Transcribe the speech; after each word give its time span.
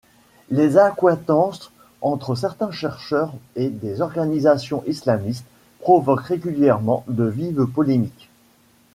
Les 0.49 0.77
accointances 0.79 1.69
entre 2.01 2.33
certains 2.33 2.71
chercheurs 2.71 3.35
et 3.55 3.69
des 3.69 4.01
organisations 4.01 4.83
islamistes 4.87 5.45
provoquent 5.79 6.21
régulièrement 6.25 7.03
de 7.07 7.25
vives 7.25 7.67
polémiques. 7.67 8.27